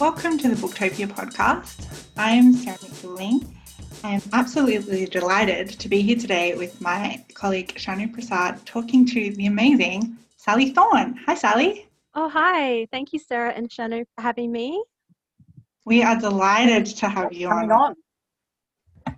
[0.00, 2.06] Welcome to the Booktopia podcast.
[2.16, 3.46] I am Sarah McDuling.
[4.02, 9.30] I am absolutely delighted to be here today with my colleague Shanu Prasad talking to
[9.32, 11.20] the amazing Sally Thorne.
[11.26, 11.86] Hi, Sally.
[12.14, 12.86] Oh, hi.
[12.90, 14.82] Thank you, Sarah and Shanu, for having me.
[15.84, 17.70] We are delighted to have you on.
[17.70, 17.94] on.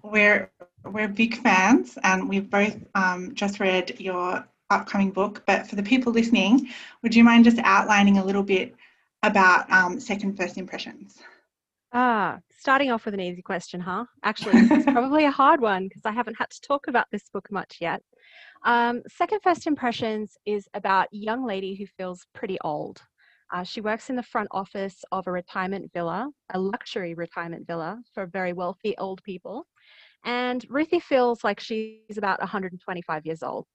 [0.03, 0.51] We're
[0.85, 5.45] we're big fans, and we've both um, just read your upcoming book.
[5.47, 6.71] But for the people listening,
[7.05, 8.75] would you mind just outlining a little bit
[9.23, 11.19] about um, second first impressions?
[11.95, 14.07] Ah, starting off with an easy question, huh?
[14.25, 17.51] Actually, it's probably a hard one because I haven't had to talk about this book
[17.51, 18.03] much yet.
[18.65, 23.03] Um, second first impressions is about a young lady who feels pretty old.
[23.53, 28.01] Uh, she works in the front office of a retirement villa, a luxury retirement villa
[28.15, 29.67] for very wealthy old people.
[30.25, 33.67] And Ruthie feels like she's about 125 years old.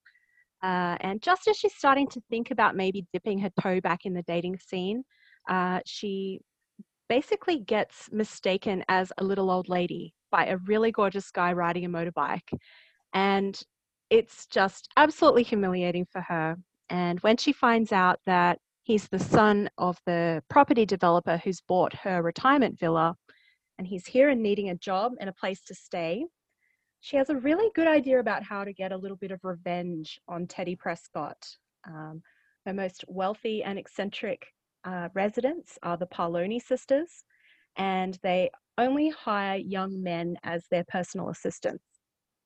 [0.64, 4.14] Uh, and just as she's starting to think about maybe dipping her toe back in
[4.14, 5.04] the dating scene,
[5.48, 6.42] uh, she
[7.10, 11.90] basically gets mistaken as a little old lady by a really gorgeous guy riding a
[11.90, 12.52] motorbike.
[13.14, 13.60] And
[14.10, 16.58] it's just absolutely humiliating for her.
[16.90, 21.94] And when she finds out that he's the son of the property developer who's bought
[21.94, 23.16] her retirement villa,
[23.78, 26.26] and he's here and needing a job and a place to stay,
[27.00, 30.20] she has a really good idea about how to get a little bit of revenge
[30.28, 31.38] on Teddy Prescott.
[31.86, 32.22] Um,
[32.66, 34.48] her most wealthy and eccentric
[34.88, 37.26] uh, residents are the Parloni sisters,
[37.78, 41.84] and they only hire young men as their personal assistants.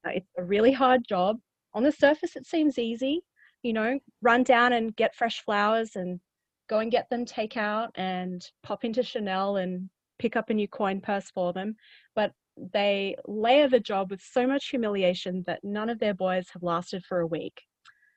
[0.06, 1.38] Uh, it's a really hard job.
[1.74, 3.22] On the surface, it seems easy.
[3.62, 6.20] You know, run down and get fresh flowers and
[6.68, 11.00] go and get them takeout and pop into Chanel and pick up a new coin
[11.00, 11.76] purse for them.
[12.16, 12.32] But
[12.74, 17.04] they layer the job with so much humiliation that none of their boys have lasted
[17.06, 17.62] for a week.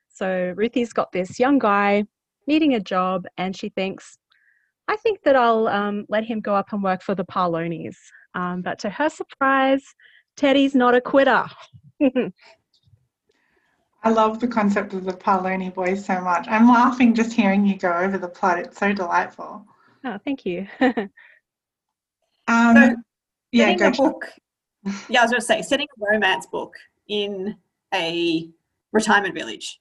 [0.09, 2.05] So Ruthie's got this young guy
[2.47, 4.17] needing a job, and she thinks,
[4.87, 7.95] I think that I'll um, let him go up and work for the Parlonis.
[8.35, 9.83] Um, but to her surprise,
[10.35, 11.45] Teddy's not a quitter.
[14.03, 16.47] I love the concept of the Parloni boys so much.
[16.47, 18.59] I'm laughing just hearing you go over the plot.
[18.59, 19.65] It's so delightful.
[20.03, 20.67] Oh, thank you.
[20.79, 21.09] um,
[22.47, 22.95] So,
[23.51, 24.31] yeah, setting go a book.
[25.09, 26.75] Yeah, I was going to say, setting a romance book
[27.07, 27.55] in
[27.93, 28.47] a
[28.91, 29.79] retirement village.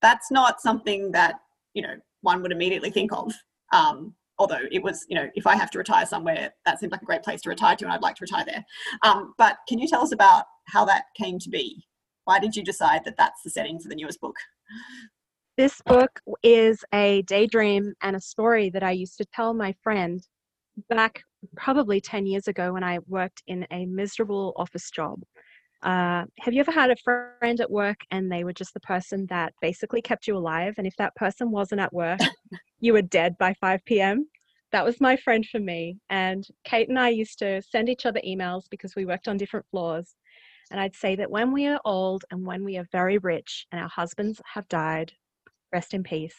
[0.00, 1.34] That's not something that
[1.76, 3.32] you know one would immediately think of.
[3.72, 7.02] Um, although it was, you know, if I have to retire somewhere, that seems like
[7.02, 8.64] a great place to retire to, and I'd like to retire there.
[9.02, 11.84] Um, but can you tell us about how that came to be?
[12.24, 14.36] Why did you decide that that's the setting for the newest book?
[15.56, 20.20] This book is a daydream and a story that I used to tell my friend
[20.90, 21.22] back
[21.56, 25.22] probably 10 years ago when I worked in a miserable office job.
[25.82, 29.26] Uh, have you ever had a friend at work and they were just the person
[29.26, 30.74] that basically kept you alive?
[30.78, 32.18] And if that person wasn't at work,
[32.80, 34.28] you were dead by 5 p.m.?
[34.72, 35.98] That was my friend for me.
[36.10, 39.66] And Kate and I used to send each other emails because we worked on different
[39.70, 40.16] floors.
[40.70, 43.80] And I'd say that when we are old and when we are very rich and
[43.80, 45.12] our husbands have died,
[45.72, 46.36] rest in peace,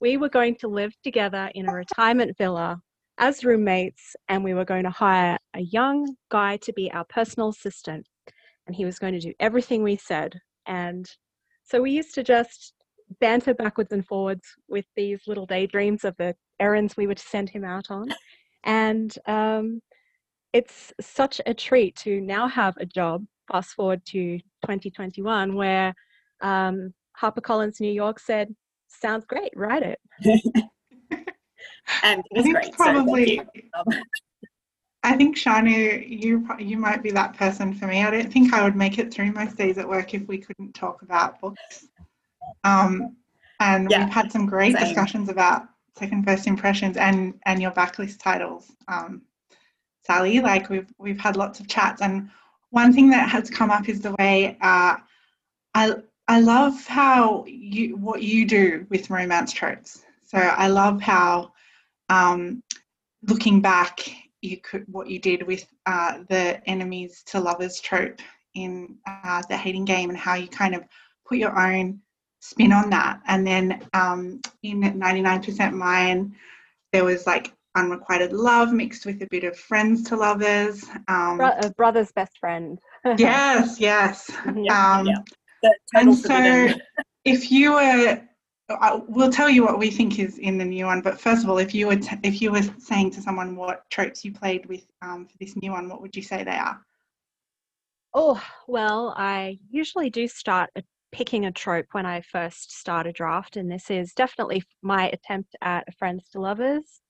[0.00, 2.80] we were going to live together in a retirement villa
[3.18, 7.50] as roommates and we were going to hire a young guy to be our personal
[7.50, 8.06] assistant
[8.68, 11.10] and he was going to do everything we said and
[11.64, 12.74] so we used to just
[13.20, 17.64] banter backwards and forwards with these little daydreams of the errands we would send him
[17.64, 18.06] out on
[18.64, 19.80] and um,
[20.52, 25.94] it's such a treat to now have a job fast forward to 2021 where
[26.42, 28.54] um, harpercollins new york said
[28.88, 29.98] sounds great write it
[32.02, 32.72] And I it's think great.
[32.72, 33.36] probably.
[33.36, 34.00] So thank you.
[35.02, 38.02] I think Shanu, you you might be that person for me.
[38.02, 40.74] I don't think I would make it through most days at work if we couldn't
[40.74, 41.86] talk about books.
[42.64, 43.16] Um,
[43.60, 44.84] and Yeah, we've had some great same.
[44.84, 49.22] discussions about second first impressions and and your backlist titles, um,
[50.04, 50.40] Sally.
[50.40, 52.30] Like we've we've had lots of chats, and
[52.70, 54.96] one thing that has come up is the way uh,
[55.74, 55.94] I
[56.26, 60.04] I love how you what you do with romance tropes.
[60.26, 61.52] So I love how
[62.10, 62.62] um,
[63.22, 68.20] looking back, you could what you did with uh, the enemies to lovers trope
[68.54, 70.84] in uh, the hating game, and how you kind of
[71.26, 72.00] put your own
[72.40, 73.20] spin on that.
[73.26, 76.34] And then um, in 99% Mine,
[76.92, 80.84] there was like unrequited love mixed with a bit of friends to lovers.
[81.08, 82.78] Um, Bro- brother's best friend
[83.18, 84.30] yes, yes.
[84.56, 85.70] Yeah, Um, yeah.
[85.94, 86.68] And so,
[87.24, 88.20] if you were,
[88.68, 91.00] I- we'll tell you what we think is in the new one.
[91.00, 93.88] But first of all, if you were t- if you were saying to someone what
[93.90, 96.80] tropes you played with um, for this new one, what would you say they are?
[98.14, 100.70] Oh, well, I usually do start
[101.12, 105.54] picking a trope when I first start a draft, and this is definitely my attempt
[105.62, 107.00] at a friends to lovers.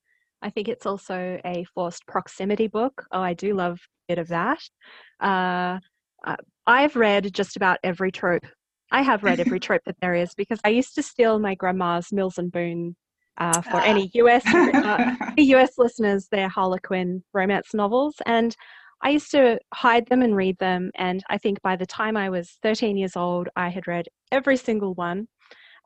[0.42, 3.04] I think it's also a forced proximity book.
[3.10, 4.60] Oh, I do love a bit of that.
[5.20, 5.78] Uh
[6.66, 8.44] I've read just about every trope.
[8.90, 12.12] I have read every trope that there is because I used to steal my grandma's
[12.12, 12.96] Mills and Boon
[13.38, 18.56] uh, for any US uh, US listeners, their Harlequin romance novels, and
[19.02, 20.90] I used to hide them and read them.
[20.96, 24.56] And I think by the time I was 13 years old, I had read every
[24.56, 25.28] single one.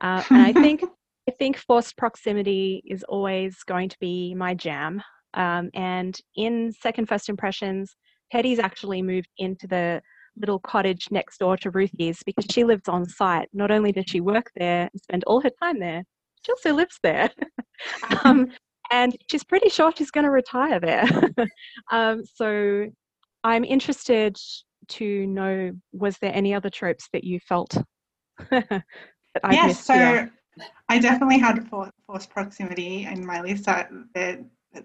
[0.00, 0.82] Uh, and I think
[1.28, 5.02] I think forced proximity is always going to be my jam.
[5.34, 7.94] Um, and in Second First Impressions,
[8.32, 10.02] Teddy's actually moved into the
[10.38, 13.48] little cottage next door to Ruthie's because she lives on site.
[13.52, 16.04] Not only does she work there and spend all her time there,
[16.44, 17.30] she also lives there.
[18.24, 18.48] um,
[18.90, 21.04] and she's pretty sure she's going to retire there.
[21.92, 22.86] um, so
[23.44, 24.36] I'm interested
[24.88, 27.76] to know was there any other tropes that you felt
[28.50, 28.84] that
[29.44, 30.32] I yes, so here?
[30.88, 33.64] I definitely had forced proximity in my list.
[33.64, 34.44] the,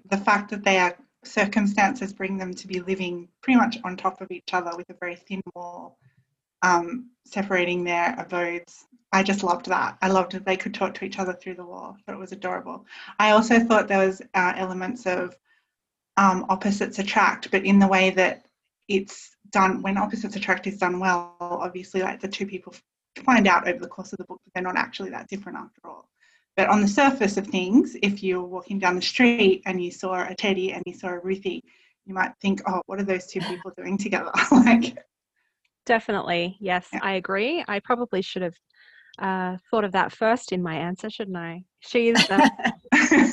[0.09, 0.95] the fact that they are
[1.27, 4.95] circumstances bring them to be living pretty much on top of each other with a
[4.99, 5.97] very thin wall
[6.61, 8.85] um, separating their abodes.
[9.13, 9.97] I just loved that.
[10.01, 11.95] I loved that they could talk to each other through the wall.
[11.97, 12.85] I thought it was adorable.
[13.19, 15.37] I also thought there was uh, elements of
[16.17, 18.45] um, opposites attract, but in the way that
[18.87, 21.35] it's done when opposites attract is done well.
[21.39, 22.73] Obviously, like the two people
[23.23, 25.81] find out over the course of the book that they're not actually that different after
[25.85, 26.09] all.
[26.57, 30.27] But on the surface of things, if you're walking down the street and you saw
[30.27, 31.63] a Teddy and you saw a Ruthie,
[32.05, 34.31] you might think, oh, what are those two people doing together?
[34.51, 34.97] like,
[35.85, 36.99] definitely, yes, yeah.
[37.03, 37.63] I agree.
[37.67, 38.55] I probably should have
[39.19, 41.63] uh, thought of that first in my answer, shouldn't I?
[41.79, 42.49] She's uh,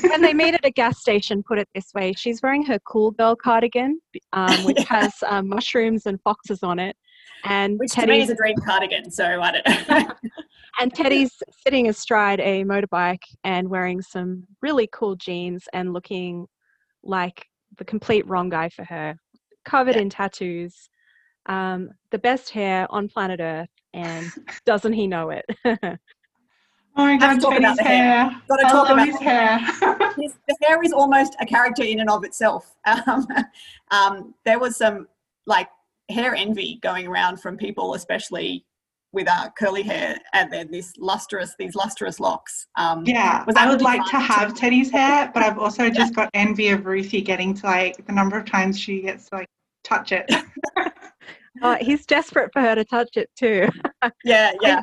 [0.02, 1.42] when they meet at a gas station.
[1.42, 4.00] Put it this way: she's wearing her cool girl cardigan,
[4.32, 5.00] um, which yeah.
[5.00, 6.96] has um, mushrooms and foxes on it,
[7.44, 9.10] and which Teddy, to me is a dream cardigan.
[9.10, 10.14] So I don't know.
[10.80, 11.32] and Teddy's
[11.62, 16.46] sitting astride a motorbike and wearing some really cool jeans and looking
[17.02, 17.46] like
[17.78, 19.16] the complete wrong guy for her,
[19.64, 20.02] covered yeah.
[20.02, 20.88] in tattoos,
[21.46, 24.26] um, the best hair on planet Earth, and
[24.64, 25.44] doesn't he know it?
[26.96, 28.28] Oh my god, talk about the hair.
[28.28, 28.42] hair.
[28.48, 29.58] Got to talk about his hair.
[30.16, 32.76] his, the hair is almost a character in and of itself.
[32.86, 33.26] Um,
[33.90, 35.08] um, there was some
[35.46, 35.68] like
[36.10, 38.64] hair envy going around from people, especially
[39.14, 42.66] with uh, curly hair and then this lustrous, these lustrous locks.
[42.76, 46.70] Um, yeah, I would like to have Teddy's hair, but I've also just got envy
[46.70, 49.48] of Ruthie getting to like the number of times she gets to like
[49.84, 50.30] touch it.
[51.62, 53.68] oh, he's desperate for her to touch it too.
[54.24, 54.80] yeah, yeah.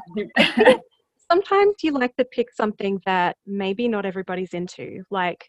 [1.29, 5.03] sometimes you like to pick something that maybe not everybody's into.
[5.11, 5.45] Like,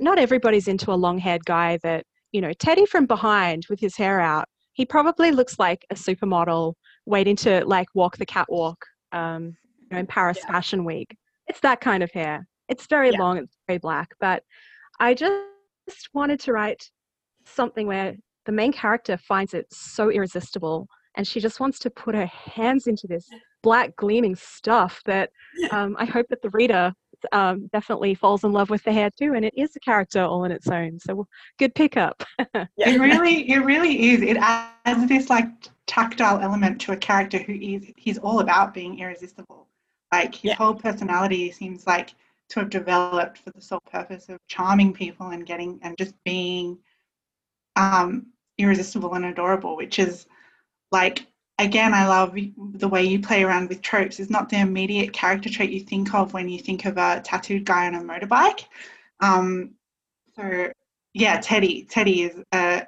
[0.00, 3.96] not everybody's into a long haired guy that, you know, Teddy from behind with his
[3.96, 6.74] hair out he probably looks like a supermodel
[7.06, 8.76] waiting to like walk the catwalk
[9.10, 10.52] um, you know, in Paris yeah.
[10.52, 11.16] Fashion Week.
[11.46, 12.46] It's that kind of hair.
[12.68, 13.18] It's very yeah.
[13.18, 14.42] long, it's very black, but
[15.00, 16.90] I just wanted to write
[17.46, 22.14] something where the main character finds it so irresistible and she just wants to put
[22.14, 23.26] her hands into this
[23.62, 25.30] black gleaming stuff that
[25.70, 26.92] um, I hope that the reader
[27.32, 30.44] um, definitely falls in love with the hair too, and it is a character all
[30.44, 30.98] in its own.
[30.98, 31.26] So
[31.58, 32.22] good pickup.
[32.54, 32.66] yeah.
[32.76, 34.22] It really, it really is.
[34.22, 35.48] It adds this like
[35.86, 39.66] tactile element to a character who is he's all about being irresistible.
[40.12, 40.54] Like his yeah.
[40.54, 42.14] whole personality seems like
[42.50, 46.78] to have developed for the sole purpose of charming people and getting and just being
[47.74, 48.26] um,
[48.58, 50.26] irresistible and adorable, which is
[50.92, 51.26] like
[51.58, 52.36] again, I love
[52.74, 54.20] the way you play around with tropes.
[54.20, 57.64] It's not the immediate character trait you think of when you think of a tattooed
[57.64, 58.64] guy on a motorbike.
[59.20, 59.74] Um,
[60.36, 60.70] so
[61.14, 61.86] yeah, Teddy.
[61.88, 62.82] Teddy is a,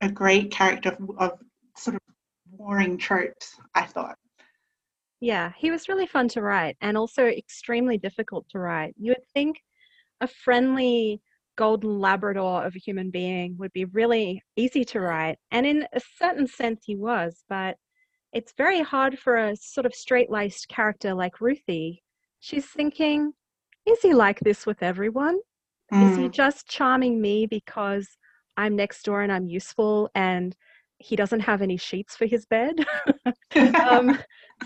[0.00, 1.38] a great character of, of
[1.76, 2.02] sort of
[2.50, 3.56] warring tropes.
[3.74, 4.16] I thought.
[5.20, 8.94] Yeah, he was really fun to write and also extremely difficult to write.
[8.98, 9.62] You would think
[10.20, 11.20] a friendly
[11.56, 15.36] golden Labrador of a human being would be really easy to write.
[15.50, 17.76] And in a certain sense, he was, but
[18.32, 22.02] it's very hard for a sort of straight laced character like Ruthie.
[22.40, 23.32] She's thinking,
[23.86, 25.38] is he like this with everyone?
[25.92, 26.10] Mm.
[26.10, 26.32] Is he mm.
[26.32, 28.08] just charming me because
[28.56, 30.54] I'm next door and I'm useful and
[30.98, 32.74] he doesn't have any sheets for his bed?
[33.80, 34.18] um,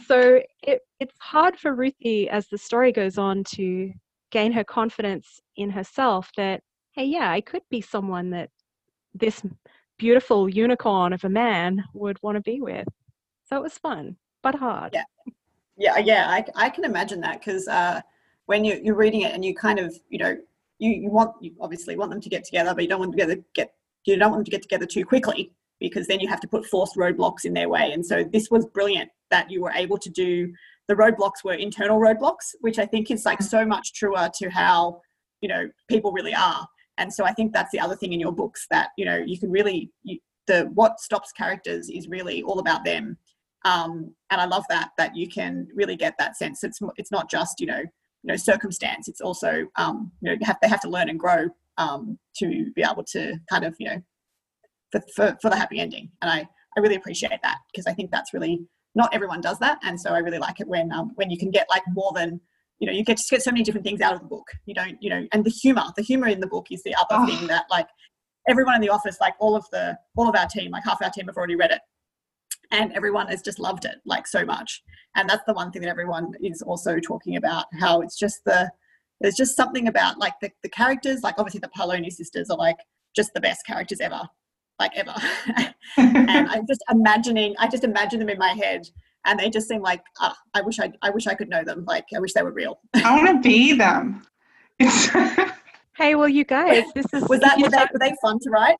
[0.06, 3.92] so it, it's hard for Ruthie as the story goes on to
[4.30, 6.60] gain her confidence in herself that,
[6.92, 8.50] hey, yeah, I could be someone that
[9.14, 9.42] this
[9.96, 12.88] beautiful unicorn of a man would want to be with.
[13.44, 14.92] So it was fun, but hard.
[14.94, 15.04] Yeah.
[15.76, 18.00] Yeah, yeah, I, I can imagine that because uh,
[18.46, 20.36] when you, you're reading it and you kind of, you know,
[20.78, 23.28] you, you want, you obviously want them to get together, but you don't want them
[23.28, 23.74] to get, get,
[24.04, 26.64] you don't want them to get together too quickly because then you have to put
[26.66, 27.90] forced roadblocks in their way.
[27.90, 30.52] And so this was brilliant that you were able to do,
[30.86, 35.00] the roadblocks were internal roadblocks, which I think is like so much truer to how,
[35.40, 38.32] you know, people really are and so i think that's the other thing in your
[38.32, 42.58] books that you know you can really you, the what stops characters is really all
[42.58, 43.16] about them
[43.64, 46.64] um, and i love that that you can really get that sense.
[46.64, 47.80] It's it's not just you know
[48.24, 49.08] you know circumstance.
[49.08, 52.82] It's also um, you know have, they have to learn and grow um, to be
[52.82, 54.02] able to kind of you know
[54.90, 56.10] for, for, for the happy ending.
[56.22, 58.60] And i i really appreciate that because i think that's really
[58.96, 59.78] not everyone does that.
[59.82, 62.40] And so i really like it when um, when you can get like more than
[62.78, 64.46] you know you get to get so many different things out of the book.
[64.66, 67.22] You don't you know and the humor the humor in the book is the other
[67.22, 67.26] oh.
[67.26, 67.88] thing that like
[68.48, 71.10] everyone in the office like all of the all of our team like half our
[71.10, 71.80] team have already read it
[72.70, 74.82] and everyone has just loved it like so much.
[75.16, 78.70] And that's the one thing that everyone is also talking about how it's just the
[79.20, 82.76] there's just something about like the, the characters like obviously the Parloni sisters are like
[83.14, 84.22] just the best characters ever
[84.78, 85.14] like ever.
[85.96, 88.88] And i'm just imagining i just imagine them in my head
[89.26, 91.84] and they just seem like oh, i wish i i wish i could know them
[91.86, 92.80] like i wish they were real.
[92.94, 94.26] I want to be them.
[95.96, 98.74] Hey well you guys this is was that were they, were they fun to write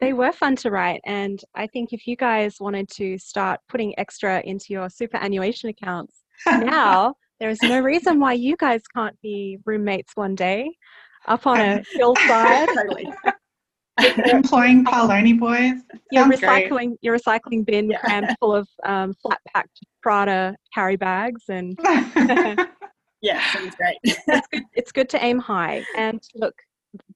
[0.00, 1.00] they were fun to write.
[1.04, 6.22] And I think if you guys wanted to start putting extra into your superannuation accounts
[6.46, 10.70] now, there is no reason why you guys can't be roommates one day
[11.26, 12.68] up on a hillside.
[12.74, 13.12] totally.
[14.30, 15.82] Employing Parloni boys.
[16.10, 16.98] Your recycling, great.
[17.02, 17.98] your recycling bin yeah.
[17.98, 21.78] crammed full of um, flat packed Prada carry bags and.
[23.20, 23.98] yeah, sounds great.
[24.02, 25.84] it's, good, it's good to aim high.
[25.98, 26.54] And look,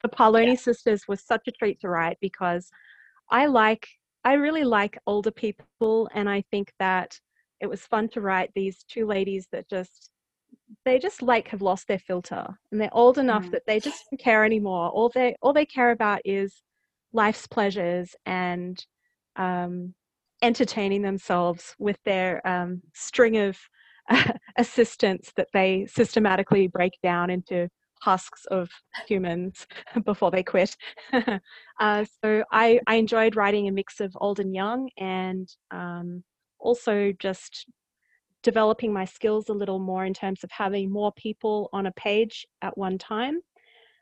[0.02, 0.54] the Parloni yeah.
[0.54, 2.70] sisters was such a treat to write because
[3.30, 3.88] I like
[4.24, 7.18] I really like older people and I think that
[7.60, 10.10] it was fun to write these two ladies that just
[10.84, 13.50] they just like have lost their filter and they're old enough mm.
[13.52, 14.88] that they just don't care anymore.
[14.90, 16.62] All they all they care about is
[17.12, 18.84] life's pleasures and
[19.36, 19.94] um,
[20.42, 23.58] entertaining themselves with their um, string of
[24.58, 27.68] assistants that they systematically break down into
[28.04, 28.68] husks of
[29.08, 29.66] humans
[30.04, 30.76] before they quit.
[31.80, 36.22] uh, so I, I enjoyed writing a mix of old and young and um,
[36.58, 37.66] also just
[38.42, 42.46] developing my skills a little more in terms of having more people on a page
[42.60, 43.40] at one time.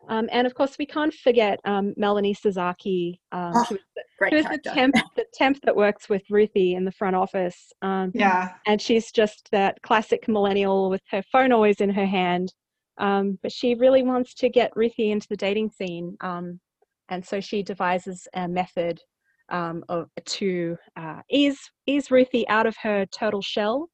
[0.08, 4.58] Um, and of course, we can't forget um, Melanie Sasaki, um, oh, who, is the
[4.64, 7.72] temp, the temp that works with Ruthie in the front office.
[7.82, 8.54] Um, yeah.
[8.66, 12.52] And she's just that classic millennial with her phone always in her hand,
[12.98, 16.16] um, but she really wants to get Ruthie into the dating scene.
[16.20, 16.60] Um,
[17.08, 19.00] and so she devises a method
[19.48, 23.88] um, of, to uh, ease, ease Ruthie out of her turtle shell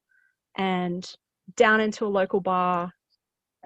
[0.57, 1.09] and
[1.55, 2.91] down into a local bar.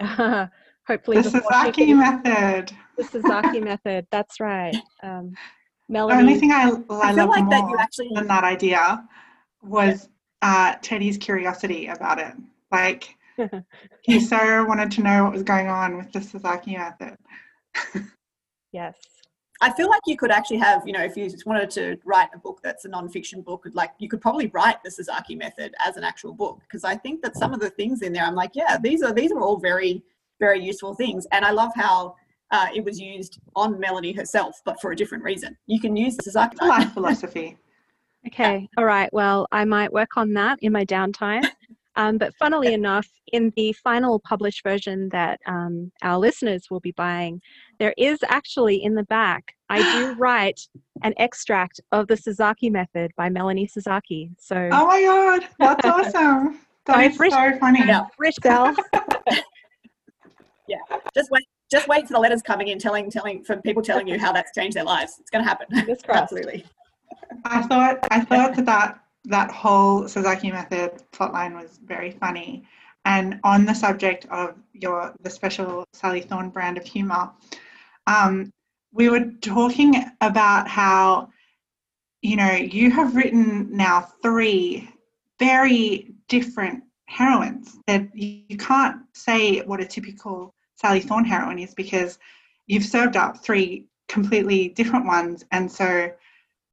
[0.86, 2.76] Hopefully, the Sasaki can, method.
[2.98, 4.06] The Sasaki method.
[4.10, 4.76] That's right.
[5.02, 5.34] Um,
[5.88, 6.14] Melanie.
[6.14, 8.10] The only thing I, I, I love like more that you actually...
[8.14, 9.06] than that idea
[9.62, 10.08] was
[10.42, 12.34] uh, Teddy's curiosity about it.
[12.70, 13.16] Like
[14.02, 17.16] he so wanted to know what was going on with the Sasaki method.
[18.72, 18.94] yes.
[19.60, 22.28] I feel like you could actually have, you know, if you just wanted to write
[22.34, 25.96] a book that's a non-fiction book, like you could probably write the Sasaki method as
[25.96, 28.50] an actual book because I think that some of the things in there, I'm like,
[28.54, 30.02] yeah, these are these are all very
[30.40, 32.16] very useful things, and I love how
[32.50, 35.56] uh, it was used on Melanie herself, but for a different reason.
[35.66, 37.56] You can use the Sasaki life philosophy.
[38.26, 39.12] Okay, all right.
[39.12, 41.46] Well, I might work on that in my downtime.
[41.96, 46.92] Um, but funnily enough, in the final published version that um, our listeners will be
[46.92, 47.40] buying,
[47.78, 50.60] there is actually in the back, I do write
[51.02, 54.30] an extract of the Sasaki method by Melanie Sasaki.
[54.38, 56.60] So, oh my god, that's awesome!
[56.86, 57.80] That's so funny.
[57.86, 58.74] Yeah, Rich Bell.
[60.68, 60.78] yeah,
[61.14, 61.44] just wait.
[61.70, 64.52] Just wait for the letters coming in, telling, telling, from people telling you how that's
[64.54, 65.16] changed their lives.
[65.18, 65.66] It's going to happen.
[66.08, 66.64] Absolutely.
[67.46, 72.64] I thought, I thought that that that whole Sasaki method plotline was very funny.
[73.04, 77.30] And on the subject of your the special Sally Thorne brand of humor,
[78.06, 78.50] um,
[78.92, 81.28] we were talking about how
[82.22, 84.88] you know you have written now three
[85.38, 92.18] very different heroines that you can't say what a typical Sally Thorne heroine is because
[92.66, 96.10] you've served up three completely different ones, and so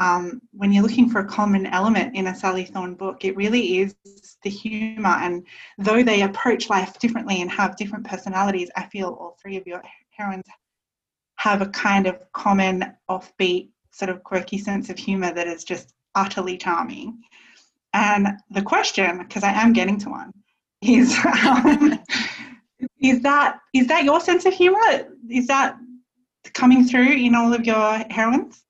[0.02, 3.82] um, when you're looking for a common element in a Sally Thorne book, it really
[3.82, 3.96] is
[4.42, 5.16] the humour.
[5.22, 5.46] And
[5.78, 9.84] though they approach life differently and have different personalities, I feel all three of your
[10.10, 10.48] heroines
[11.36, 15.94] have a kind of common, offbeat, sort of quirky sense of humour that is just
[16.16, 17.22] utterly charming.
[17.94, 20.32] And the question, because I am getting to one,
[20.82, 21.16] is
[21.46, 22.00] um,
[23.00, 25.10] is that is that your sense of humour?
[25.30, 25.78] Is that
[26.56, 28.64] coming through in all of your heroines?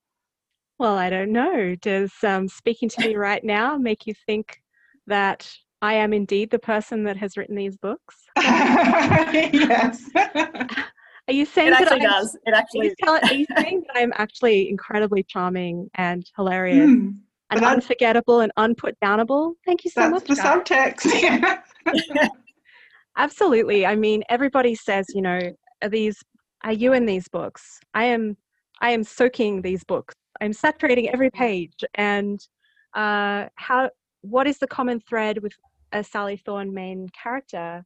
[0.82, 1.76] Well, I don't know.
[1.76, 4.64] Does um, speaking to me right now make you think
[5.06, 5.48] that
[5.84, 8.16] I am indeed the person that has written these books?
[8.40, 10.10] yes.
[10.16, 12.36] Are you saying It that actually I'm, does.
[12.48, 12.88] It Are actually.
[12.88, 17.14] you, tell, are you saying that I'm actually incredibly charming and hilarious Mm,
[17.52, 19.54] and unforgettable and unputdownable?
[19.68, 20.36] Thank you so that's much.
[20.36, 20.64] the guys.
[20.64, 21.62] subtext.
[22.16, 22.28] Yeah.
[23.18, 23.86] Absolutely.
[23.86, 25.40] I mean, everybody says, you know,
[25.84, 26.18] are these
[26.64, 27.80] are you in these books?
[27.94, 28.36] I am
[28.82, 30.16] I am soaking these books.
[30.42, 31.84] I'm saturating every page.
[31.96, 32.40] And
[32.94, 33.90] uh how
[34.22, 35.54] what is the common thread with
[35.94, 37.86] a Sally Thorne main character?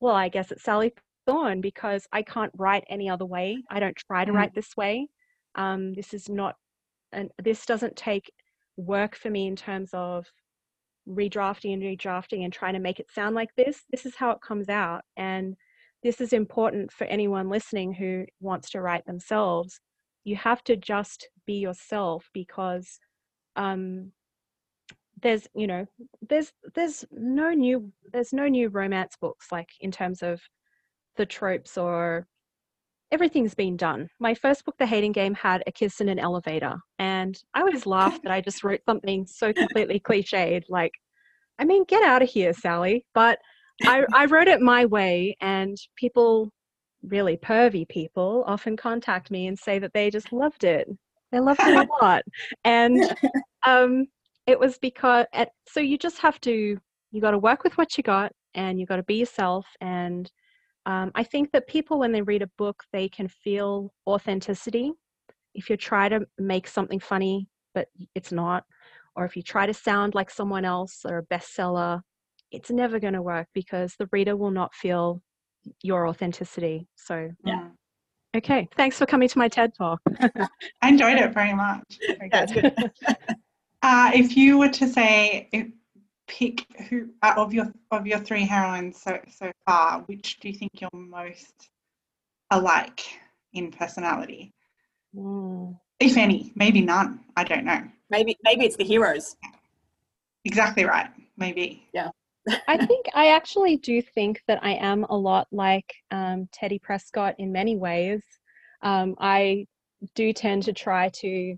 [0.00, 0.92] Well, I guess it's Sally
[1.26, 3.62] Thorne because I can't write any other way.
[3.70, 4.36] I don't try to Mm.
[4.36, 5.08] write this way.
[5.54, 6.56] Um this is not
[7.12, 8.32] and this doesn't take
[8.76, 10.26] work for me in terms of
[11.08, 13.84] redrafting and redrafting and trying to make it sound like this.
[13.90, 15.02] This is how it comes out.
[15.16, 15.56] And
[16.02, 19.80] this is important for anyone listening who wants to write themselves.
[20.24, 22.98] You have to just be yourself because
[23.56, 24.12] um,
[25.20, 25.86] there's, you know,
[26.28, 30.40] there's there's no new there's no new romance books like in terms of
[31.16, 32.26] the tropes or
[33.12, 34.08] everything's been done.
[34.18, 37.86] My first book, The Hating Game, had a kiss in an elevator, and I always
[37.86, 40.64] laugh that I just wrote something so completely cliched.
[40.68, 40.92] Like,
[41.58, 43.04] I mean, get out of here, Sally.
[43.14, 43.38] But
[43.84, 46.50] I, I wrote it my way, and people,
[47.02, 50.88] really pervy people, often contact me and say that they just loved it.
[51.30, 52.22] They loved it a lot,
[52.64, 53.02] and
[53.66, 54.06] um,
[54.46, 55.26] it was because.
[55.32, 56.78] At, so you just have to.
[57.10, 60.30] You got to work with what you got, and you got to be yourself, and
[60.86, 64.92] um, I think that people, when they read a book, they can feel authenticity.
[65.54, 68.64] If you try to make something funny, but it's not,
[69.14, 72.00] or if you try to sound like someone else or a bestseller,
[72.50, 75.22] it's never going to work because the reader will not feel
[75.82, 76.86] your authenticity.
[76.96, 77.54] So, Yeah.
[78.34, 78.38] Mm.
[78.38, 80.00] okay, thanks for coming to my TED talk.
[80.82, 81.84] I enjoyed it very much.
[82.18, 82.92] Very Yeah, it's good.
[83.84, 85.66] Uh, if you were to say, if,
[86.28, 90.54] pick who uh, of your of your three heroines so so far, which do you
[90.54, 91.68] think you're most
[92.52, 93.00] alike
[93.54, 94.52] in personality,
[95.16, 95.76] Mm.
[95.98, 96.52] if any?
[96.54, 97.20] Maybe none.
[97.36, 97.82] I don't know.
[98.08, 99.34] maybe maybe it's the heroes.
[100.44, 101.10] Exactly right.
[101.36, 101.88] Maybe.
[102.66, 107.36] I think I actually do think that I am a lot like um, Teddy Prescott
[107.38, 108.22] in many ways.
[108.82, 109.66] Um, I
[110.14, 111.56] do tend to try to.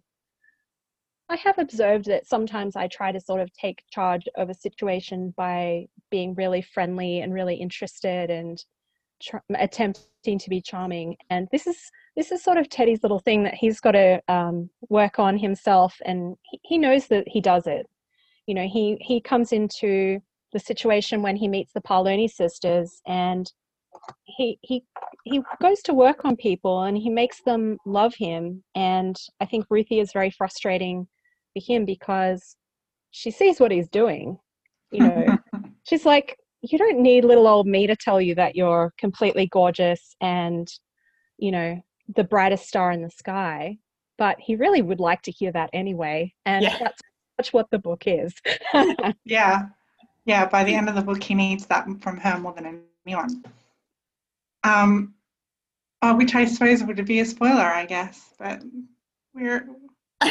[1.30, 5.32] I have observed that sometimes I try to sort of take charge of a situation
[5.38, 8.62] by being really friendly and really interested and
[9.22, 11.16] tr- attempting to be charming.
[11.30, 11.78] And this is
[12.14, 15.96] this is sort of Teddy's little thing that he's got to um, work on himself,
[16.04, 17.86] and he, he knows that he does it.
[18.46, 20.20] You know, he he comes into
[20.54, 23.52] the situation when he meets the Parloni sisters and
[24.24, 24.84] he he
[25.24, 29.66] he goes to work on people and he makes them love him and I think
[29.68, 31.06] Ruthie is very frustrating
[31.52, 32.56] for him because
[33.10, 34.38] she sees what he's doing
[34.92, 35.36] you know
[35.84, 40.14] she's like you don't need little old me to tell you that you're completely gorgeous
[40.20, 40.68] and
[41.38, 41.80] you know
[42.16, 43.76] the brightest star in the sky
[44.18, 46.76] but he really would like to hear that anyway and Yeah.
[46.78, 47.00] that's
[47.36, 48.32] that's what the book is
[49.24, 49.62] yeah.
[50.24, 50.46] Yeah.
[50.46, 53.44] By the end of the book, he needs that from her more than anyone.
[54.62, 55.14] Um,
[56.02, 58.34] uh, which I suppose would be a spoiler, I guess.
[58.38, 58.62] But
[59.34, 59.66] we're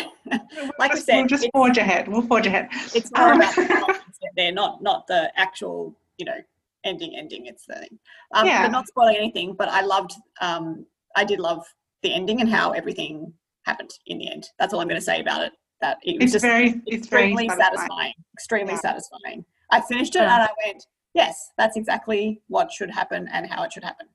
[0.80, 2.08] like I said, we'll just forge ahead.
[2.08, 2.70] We'll forge ahead.
[2.96, 4.00] It's more Um, about the
[4.36, 6.38] there, not not the actual, you know,
[6.84, 7.16] ending.
[7.16, 7.46] Ending.
[7.46, 7.88] It's the.
[8.34, 8.64] Um, Yeah.
[8.64, 9.54] But not spoiling anything.
[9.54, 10.14] But I loved.
[10.42, 11.64] Um, I did love
[12.02, 13.32] the ending and how everything
[13.66, 14.50] happened in the end.
[14.60, 15.54] That's all I'm going to say about it.
[15.82, 17.78] That it was It's just very, it's very extremely satisfying.
[17.78, 18.14] satisfying.
[18.36, 18.80] Extremely Yeah.
[18.80, 19.46] satisfying.
[19.74, 20.34] I finished it Yeah.
[20.36, 24.08] and I went, yes, that's exactly what should happen and how it should happen.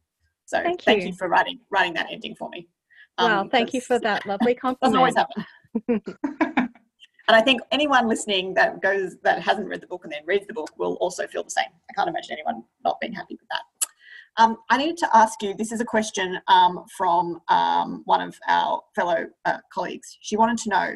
[0.46, 1.08] So Thank thank, you.
[1.08, 1.14] you.
[1.14, 2.68] for writing writing that ending for me.
[3.18, 6.70] well Um, thank you for that lovely Doesn't always compliment happen.
[7.28, 10.46] And I think anyone listening that goes that hasn't read the book and then reads
[10.46, 11.66] the book will also feel the same.
[11.90, 13.64] I can't imagine anyone not being happy with that.
[14.42, 15.52] Um, I needed to ask you.
[15.52, 20.16] This is a question um, from um, one of our fellow uh, colleagues.
[20.22, 20.88] She wanted to know.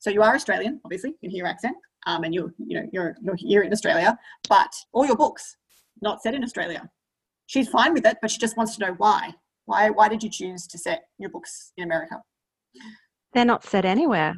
[0.00, 2.88] So you are Australian, obviously, you can hear your accent, um, and you're you know
[2.92, 5.56] you're you're here in Australia, but all your books
[6.02, 6.88] not set in Australia.
[7.46, 9.34] She's fine with it, but she just wants to know why.
[9.66, 12.16] Why why did you choose to set your books in America?
[13.32, 14.34] they're not set anywhere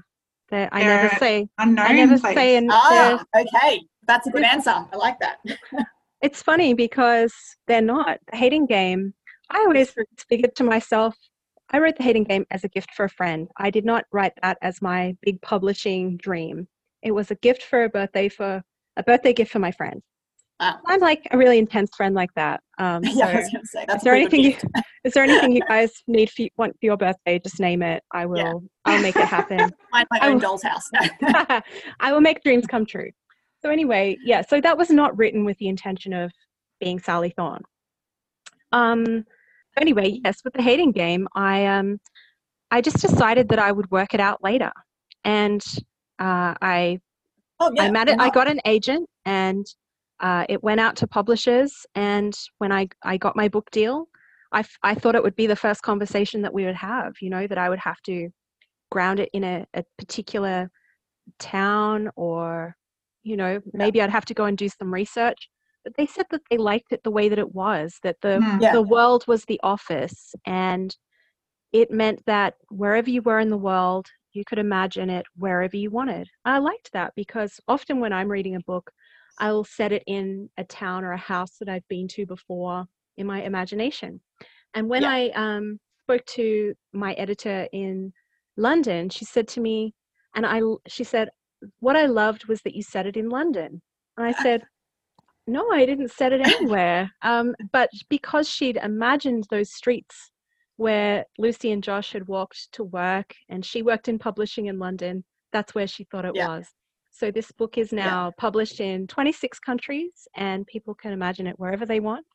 [0.51, 2.35] they i They're never say Unknown i never place.
[2.35, 4.71] say in Ah, okay, that's a good answer.
[4.93, 5.37] I like that.
[6.23, 7.35] it's funny because
[7.67, 9.13] they're not the hating game
[9.51, 9.93] i always
[10.29, 11.15] figured to myself
[11.71, 14.33] i wrote the hating game as a gift for a friend i did not write
[14.43, 16.67] that as my big publishing dream
[17.03, 18.63] it was a gift for a birthday for
[18.97, 20.03] a birthday gift for my friend
[20.59, 20.81] Ah.
[20.87, 23.99] i'm like a really intense friend like that um yeah, I was to say that's
[23.99, 24.57] is there anything you,
[25.05, 28.25] is there anything you guys need for, want for your birthday just name it i
[28.25, 29.59] will i'll make it happen
[29.93, 30.85] Find my I own will- doll's house.
[32.01, 33.11] I will make dreams come true.
[33.63, 36.31] So anyway, yeah, so that was not written with the intention of
[36.81, 37.63] being Sally Thorne.
[38.73, 39.25] Um,
[39.79, 41.99] anyway, yes, with the hating game, I um,
[42.71, 44.71] I just decided that I would work it out later,
[45.25, 45.63] and
[46.19, 47.01] uh, I
[47.59, 47.85] Oh yeah.
[47.85, 48.17] I met it.
[48.19, 49.65] I got an agent, and
[50.21, 51.87] uh, it went out to publishers.
[51.95, 54.09] And when I I got my book deal,
[54.53, 57.15] I f- I thought it would be the first conversation that we would have.
[57.21, 58.29] You know, that I would have to
[58.91, 60.71] ground it in a, a particular
[61.39, 62.77] town, or
[63.23, 65.49] you know, maybe I'd have to go and do some research.
[65.83, 67.99] But they said that they liked it the way that it was.
[68.03, 68.61] That the Hmm.
[68.61, 68.73] Yeah.
[68.73, 70.95] the world was the office, and
[71.73, 75.91] it meant that wherever you were in the world, you could imagine it wherever you
[75.91, 76.29] wanted.
[76.45, 78.91] I liked that because often when I'm reading a book,
[79.39, 82.85] I will set it in a town or a house that I've been to before
[83.17, 84.21] in my imagination.
[84.75, 85.11] And when Yeah.
[85.11, 88.13] I um, spoke to my editor in
[88.57, 89.95] London, she said to me,
[90.35, 91.29] and I, she said,
[91.81, 93.81] what I loved was that you said it in London.
[94.17, 94.63] And I said,
[95.47, 97.11] no, I didn't set it anywhere.
[97.23, 100.31] Um, but because she'd imagined those streets
[100.77, 105.25] where Lucy and Josh had walked to work, and she worked in publishing in London,
[105.53, 106.49] that's where she thought it Yeah.
[106.49, 106.67] was.
[107.11, 111.87] So this book is now published in 26 countries, and people can imagine it wherever
[111.87, 112.27] they want.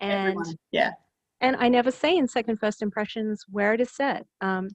[0.00, 0.58] And Everyone.
[0.72, 0.92] Yeah.
[1.40, 4.26] and I never say in second first impressions where it is set.
[4.42, 4.68] Um,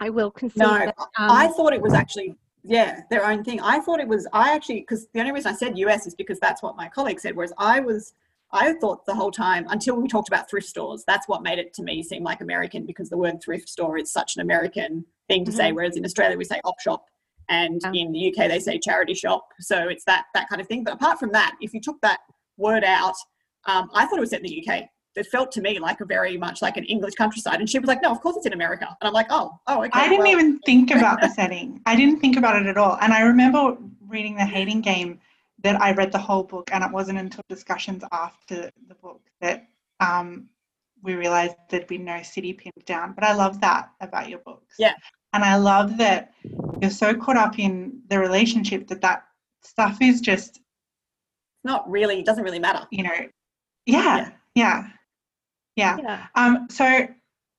[0.00, 0.96] I will concede No, that.
[0.98, 3.60] Um, I thought it was actually yeah their own thing.
[3.60, 6.40] I thought it was I actually because the only reason I said US is because
[6.40, 7.36] that's what my colleague said.
[7.36, 8.14] Whereas I was
[8.52, 11.04] I thought the whole time until we talked about thrift stores.
[11.06, 14.10] That's what made it to me seem like American because the word thrift store is
[14.12, 15.72] such an American thing to say.
[15.72, 17.04] Whereas in Australia we say op shop,
[17.48, 17.94] and Mm-hmm.
[17.94, 18.02] Yeah.
[18.02, 19.46] in the UK they say charity shop.
[19.60, 20.84] So it's that that kind of thing.
[20.84, 22.20] But apart from that, if you took that
[22.58, 23.14] word out,
[23.66, 24.84] um, I thought it was set in the UK.
[25.14, 27.86] It felt to me like a very much like an English countryside, and she was
[27.86, 30.20] like, "No, of course it's in America." And I'm like, "Oh, oh, okay." I didn't
[30.24, 31.80] well, even think about the setting.
[31.86, 32.96] I didn't think about it at all.
[33.00, 33.76] And I remember
[34.08, 35.20] reading The Hating Game
[35.62, 39.68] that I read the whole book, and it wasn't until discussions after the book that
[40.00, 40.48] um,
[41.02, 43.12] we realized there'd be no city pinned down.
[43.12, 44.76] But I love that about your books.
[44.78, 44.94] Yeah.
[45.32, 46.32] And I love that
[46.80, 49.24] you're so caught up in the relationship that that
[49.62, 50.60] stuff is just,
[51.64, 53.28] not really it doesn't really matter you know,
[53.86, 54.88] yeah, yeah,
[55.76, 55.96] yeah.
[56.02, 56.26] yeah.
[56.34, 57.06] Um, so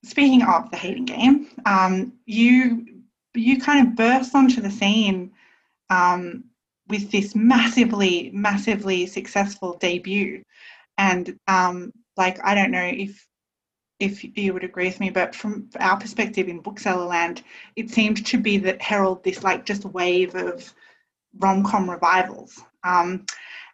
[0.03, 2.85] speaking of the hating game, um, you
[3.33, 5.31] you kind of burst onto the scene
[5.89, 6.43] um,
[6.87, 10.43] with this massively, massively successful debut,
[10.97, 13.25] and um, like I don't know if
[13.99, 17.43] if you would agree with me, but from our perspective in bookseller land,
[17.75, 20.73] it seemed to be that herald this like just wave of
[21.39, 22.59] rom com revivals.
[22.83, 23.25] Um,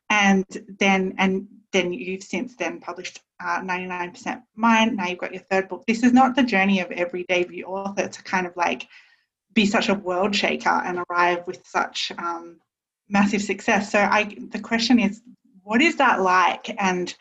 [0.10, 0.46] and
[0.80, 4.96] then and then you've since then published uh, 99% mine.
[4.96, 5.86] Now you've got your third book.
[5.86, 8.88] This is not the journey of every debut author to kind of like
[9.54, 12.60] be such a world shaker and arrive with such um,
[13.10, 13.92] massive success.
[13.92, 15.22] So I, the question is,
[15.64, 17.14] what is that like, and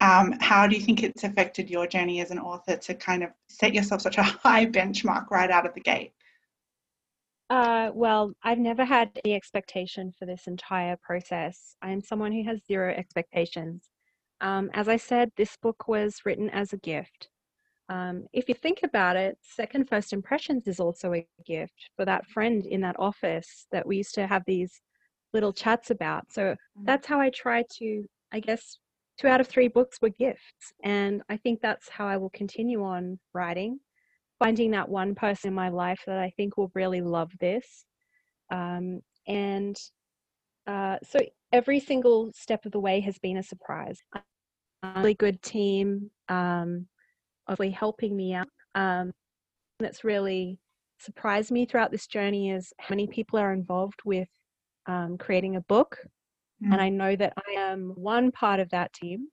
[0.00, 3.30] um, how do you think it's affected your journey as an author to kind of
[3.48, 6.12] set yourself such a high benchmark right out of the gate?
[7.50, 11.76] Uh, well, I've never had any expectation for this entire process.
[11.80, 13.88] I am someone who has zero expectations.
[14.40, 17.28] Um, as I said, this book was written as a gift.
[17.88, 22.26] Um, if you think about it, Second First Impressions is also a gift for that
[22.26, 24.82] friend in that office that we used to have these
[25.32, 26.30] little chats about.
[26.32, 28.78] So that's how I try to, I guess,
[29.20, 30.72] two out of three books were gifts.
[30.84, 33.80] And I think that's how I will continue on writing
[34.38, 37.84] finding that one person in my life that I think will really love this.
[38.50, 39.76] Um, and
[40.66, 41.18] uh, so
[41.52, 43.98] every single step of the way has been a surprise.
[44.14, 46.86] A really good team, um,
[47.48, 48.48] obviously helping me out.
[48.74, 49.12] Um,
[49.80, 50.58] that's really
[51.00, 54.28] surprised me throughout this journey is how many people are involved with
[54.88, 55.98] um, creating a book.
[56.64, 56.72] Mm.
[56.72, 59.28] And I know that I am one part of that team.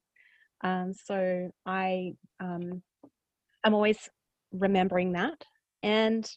[0.63, 2.83] Um, so I, um,
[3.63, 4.09] I'm always
[4.51, 5.43] remembering that.
[5.81, 6.29] And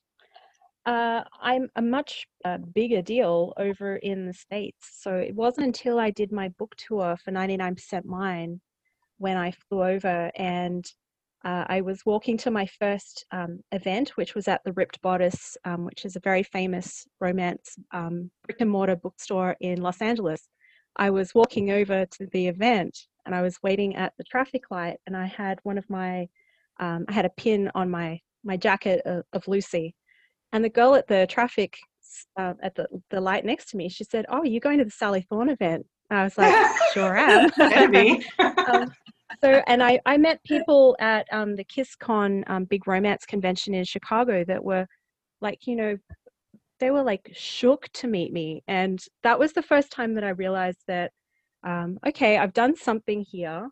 [0.87, 4.89] uh, I'm a much uh, bigger deal over in the States.
[5.01, 8.61] So it wasn't until I did my book tour for 99% Mine
[9.19, 10.91] when I flew over and
[11.45, 15.57] uh, I was walking to my first um, event, which was at the Ripped Bodice,
[15.65, 20.49] um, which is a very famous romance um, brick and mortar bookstore in Los Angeles.
[20.97, 24.97] I was walking over to the event and I was waiting at the traffic light,
[25.07, 26.27] and I had one of my,
[26.81, 29.95] um, I had a pin on my my jacket of, of Lucy,
[30.53, 31.77] and the girl at the traffic
[32.39, 34.91] uh, at the the light next to me, she said, "Oh, you're going to the
[34.91, 36.55] Sally Thorne event?" I was like,
[36.95, 38.25] "Sure am." Maybe.
[38.73, 38.91] um,
[39.41, 43.85] so and I, I met people at um, the KissCon um, big romance convention in
[43.85, 44.87] Chicago that were
[45.41, 45.97] like you know
[46.81, 50.31] they were like shook to meet me and that was the first time that I
[50.31, 51.13] realized that
[51.65, 53.69] um, okay I've done something here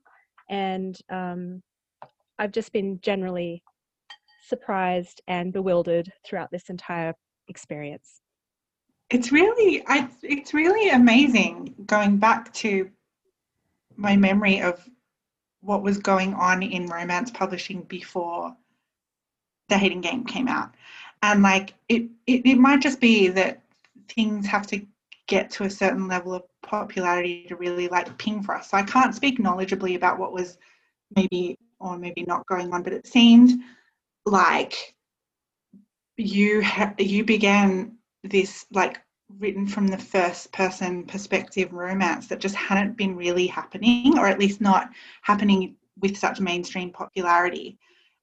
[0.48, 1.62] and um,
[2.38, 3.62] I've just been generally
[4.46, 7.14] surprised and bewildered throughout this entire
[7.48, 8.20] experience.
[9.10, 12.90] It's really, I, it's really amazing going back to
[13.96, 14.84] my memory of
[15.66, 18.56] what was going on in romance publishing before
[19.68, 20.70] the hating game came out.
[21.22, 23.62] And like it, it it might just be that
[24.08, 24.80] things have to
[25.26, 28.70] get to a certain level of popularity to really like ping for us.
[28.70, 30.58] So i can't speak knowledgeably about what was
[31.14, 33.60] maybe or maybe not going on but it seemed
[34.24, 34.94] like
[36.16, 39.00] you ha- you began this like
[39.38, 44.38] written from the first person perspective romance that just hadn't been really happening or at
[44.38, 44.90] least not
[45.22, 47.78] happening with such mainstream popularity.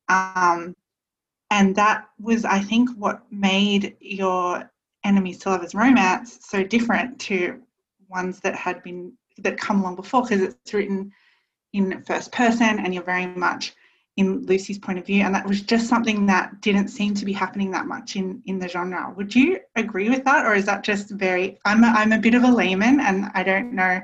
[0.09, 0.75] Um,
[1.53, 4.69] and that was i think what made your
[5.03, 7.61] enemies to lovers romance so different to
[8.09, 11.11] ones that had been that come along before because it's written
[11.73, 13.75] in first person and you're very much
[14.15, 17.33] in Lucy's point of view, and that was just something that didn't seem to be
[17.33, 19.13] happening that much in in the genre.
[19.15, 21.57] Would you agree with that, or is that just very?
[21.65, 24.01] I'm a, I'm a bit of a layman, and I don't know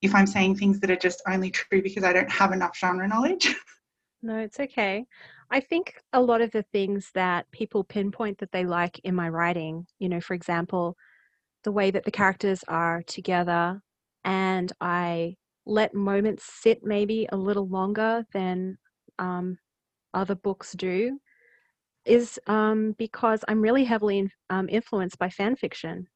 [0.00, 3.06] if I'm saying things that are just only true because I don't have enough genre
[3.08, 3.54] knowledge.
[4.20, 5.06] No, it's okay.
[5.48, 9.28] I think a lot of the things that people pinpoint that they like in my
[9.28, 10.96] writing, you know, for example,
[11.62, 13.80] the way that the characters are together,
[14.24, 18.78] and I let moments sit maybe a little longer than
[19.18, 19.58] um,
[20.14, 21.18] other books do
[22.04, 26.06] is um, because I'm really heavily in, um, influenced by fan fiction.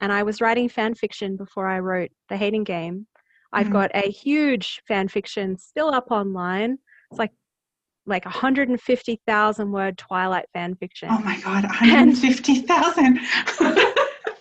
[0.00, 3.06] And I was writing fan fiction before I wrote The Hating Game.
[3.52, 3.72] I've mm.
[3.72, 6.78] got a huge fan fiction still up online.
[7.10, 7.30] It's like
[8.06, 11.08] like 150,000 word Twilight fan fiction.
[11.10, 13.20] Oh my god, 150,000.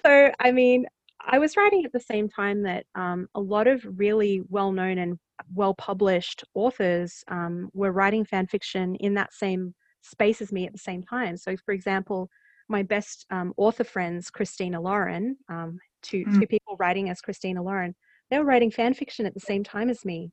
[0.05, 0.85] so I mean,
[1.25, 4.97] I was writing at the same time that um, a lot of really well known
[4.97, 5.17] and
[5.53, 10.73] well published authors um, were writing fan fiction in that same space as me at
[10.73, 11.37] the same time.
[11.37, 12.29] So, for example,
[12.67, 16.39] my best um, author friends, Christina Lauren, um, two, mm.
[16.39, 17.95] two people writing as Christina Lauren,
[18.29, 20.31] they were writing fan fiction at the same time as me.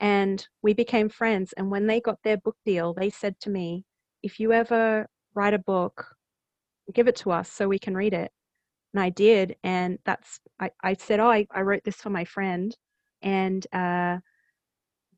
[0.00, 1.52] And we became friends.
[1.56, 3.84] And when they got their book deal, they said to me,
[4.22, 6.16] if you ever write a book,
[6.92, 8.32] give it to us so we can read it.
[8.94, 9.56] And I did.
[9.64, 12.76] And that's, I, I said, oh, I, I wrote this for my friend.
[13.22, 14.18] And uh,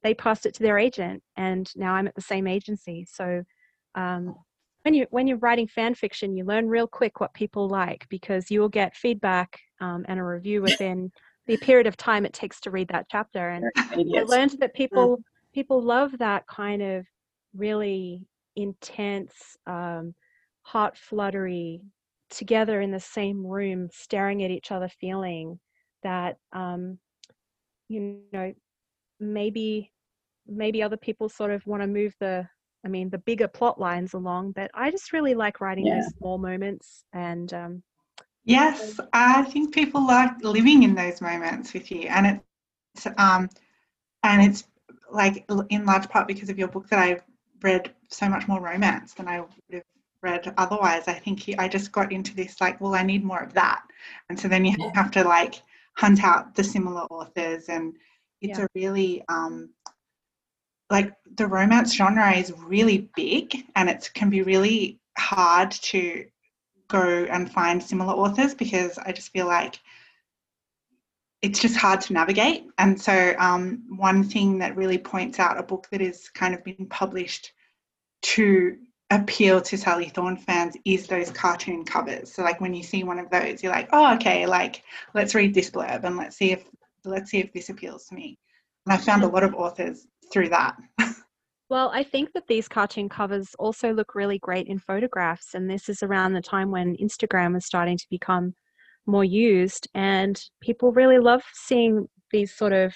[0.04, 3.06] they passed it to their agent, and now I'm at the same agency.
[3.10, 3.42] So
[3.96, 4.36] um,
[4.82, 8.50] when you when you're writing fan fiction, you learn real quick what people like because
[8.50, 11.10] you will get feedback um, and a review within
[11.46, 13.48] the period of time it takes to read that chapter.
[13.48, 15.20] And I learned that people
[15.54, 17.06] people love that kind of
[17.56, 20.14] really intense, um,
[20.62, 21.80] heart fluttery,
[22.30, 25.58] together in the same room, staring at each other, feeling
[26.02, 26.98] that um,
[27.88, 28.52] you know
[29.20, 29.90] maybe
[30.46, 32.46] maybe other people sort of want to move the
[32.84, 36.00] I mean the bigger plot lines along, but I just really like writing yeah.
[36.00, 37.82] those small moments and um,
[38.44, 42.40] Yes, I think people like living in those moments with you, and
[42.94, 43.48] it's um,
[44.22, 44.64] and it's
[45.10, 47.22] like in large part because of your book that I've
[47.62, 49.82] read so much more romance than I would have
[50.24, 51.06] read otherwise.
[51.06, 53.82] I think I just got into this like, well, I need more of that,
[54.28, 55.62] and so then you have to like
[55.96, 57.94] hunt out the similar authors, and
[58.40, 58.64] it's yeah.
[58.64, 59.70] a really um,
[60.90, 66.24] like the romance genre is really big and it can be really hard to
[66.88, 69.80] go and find similar authors because I just feel like
[71.42, 72.66] it's just hard to navigate.
[72.78, 76.64] And so, um, one thing that really points out a book that is kind of
[76.64, 77.52] been published
[78.22, 78.78] to
[79.10, 82.32] appeal to Sally Thorne fans is those cartoon covers.
[82.32, 84.82] So, like when you see one of those, you're like, oh, okay, like
[85.14, 86.64] let's read this blurb and let's see if
[87.04, 88.38] let's see if this appeals to me.
[88.86, 90.76] And I found a lot of authors through that.
[91.70, 95.88] Well, I think that these cartoon covers also look really great in photographs, and this
[95.88, 98.54] is around the time when Instagram is starting to become
[99.06, 102.94] more used, and people really love seeing these sort of,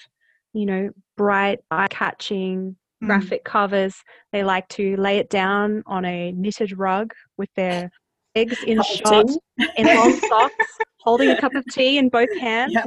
[0.53, 3.07] you know, bright, eye-catching mm.
[3.07, 3.95] graphic covers.
[4.31, 7.91] They like to lay it down on a knitted rug with their
[8.35, 9.29] legs in shot,
[9.77, 12.85] in long socks, holding a cup of tea in both hands, yep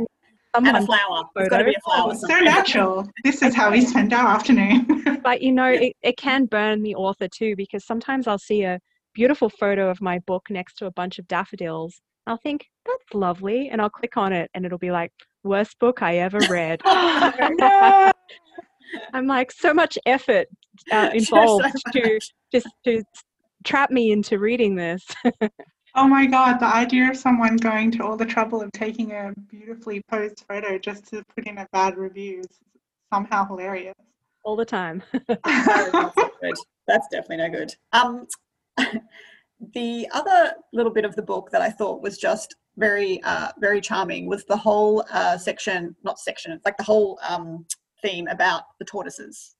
[0.54, 1.24] and a flower.
[1.36, 2.14] It's got to be a flower.
[2.14, 3.08] So natural.
[3.24, 5.04] This is how we spend our afternoon.
[5.22, 8.78] but you know, it, it can burn the author too because sometimes I'll see a
[9.14, 12.00] beautiful photo of my book next to a bunch of daffodils.
[12.26, 16.02] I'll think that's lovely, and I'll click on it, and it'll be like worst book
[16.02, 16.80] I ever read.
[16.84, 18.12] oh,
[19.12, 20.48] I'm like so much effort
[20.90, 22.20] uh, involved to
[22.52, 23.02] just to
[23.64, 25.06] trap me into reading this.
[25.94, 29.34] Oh my god, the idea of someone going to all the trouble of taking a
[29.50, 32.48] beautifully posed photo just to put in a bad review is
[33.12, 33.94] somehow hilarious.
[34.42, 35.02] all the time.
[35.28, 37.74] that's, that's definitely no good.
[37.92, 38.26] Um,
[39.74, 43.82] the other little bit of the book that I thought was just very, uh, very
[43.82, 47.66] charming was the whole uh, section, not section, it's like the whole um,
[48.02, 49.54] theme about the tortoises.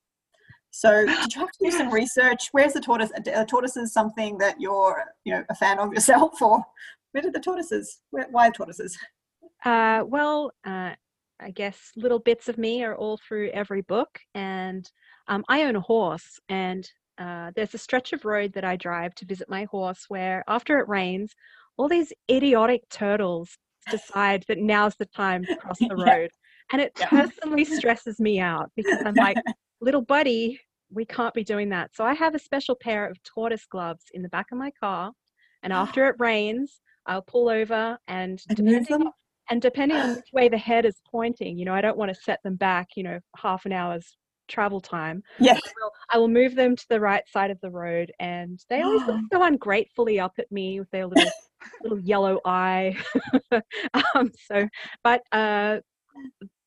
[0.71, 2.49] So did you have to do some research?
[2.53, 3.11] Where's the tortoise?
[3.35, 6.65] Are tortoises something that you're, you know, a fan of yourself, or
[7.13, 8.01] where did the tortoises?
[8.11, 8.97] Where, why tortoises?
[9.65, 10.93] Uh, well, uh,
[11.41, 14.91] I guess little bits of me are all through every book, and
[15.29, 19.15] um, I own a horse, and uh, there's a stretch of road that I drive
[19.17, 21.35] to visit my horse where, after it rains,
[21.77, 23.59] all these idiotic turtles
[23.91, 26.31] decide that now's the time to cross the road.
[26.71, 27.09] And it yeah.
[27.09, 29.37] personally stresses me out because I'm like,
[29.81, 31.95] little buddy, we can't be doing that.
[31.95, 35.13] So I have a special pair of tortoise gloves in the back of my car.
[35.63, 39.11] And after it rains, I'll pull over and depending,
[39.51, 42.21] and depending on which way the head is pointing, you know, I don't want to
[42.23, 44.17] set them back, you know, half an hour's
[44.49, 45.23] travel time.
[45.41, 45.55] Yeah.
[45.55, 48.83] I will, I will move them to the right side of the road and they
[48.83, 51.31] always look so ungratefully up at me with their little
[51.83, 52.97] little yellow eye.
[54.15, 54.69] um, so
[55.03, 55.79] but uh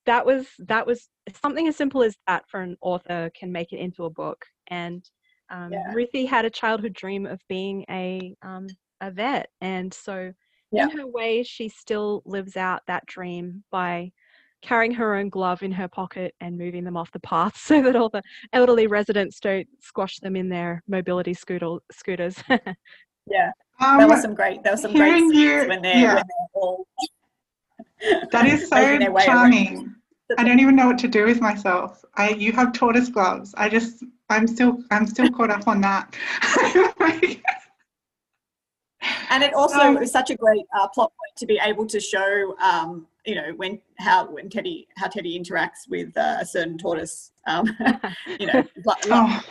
[0.06, 1.10] that was that was
[1.42, 5.10] something as simple as that for an author can make it into a book and
[5.52, 5.94] um, yeah.
[5.94, 8.68] Ruthie had a childhood dream of being a um,
[9.02, 10.32] a vet and so
[10.72, 10.84] yeah.
[10.84, 14.12] in her way she still lives out that dream by
[14.62, 17.96] carrying her own glove in her pocket and moving them off the path so that
[17.96, 22.42] all the elderly residents don't squash them in their mobility scooter, scooters
[23.28, 26.16] yeah um, there was some great there was some great scenes you, when they're yeah.
[26.16, 26.88] when they're all
[28.32, 29.96] that is so charming.
[30.38, 32.04] I don't even know what to do with myself.
[32.16, 33.54] I you have tortoise gloves.
[33.58, 36.16] I just I'm still I'm still caught up on that.
[39.30, 42.00] and it also um, is such a great uh, plot point to be able to
[42.00, 46.78] show um, you know when how when Teddy how Teddy interacts with uh, a certain
[46.78, 47.32] tortoise.
[47.48, 47.78] Um,
[48.40, 49.44] you know, like, oh.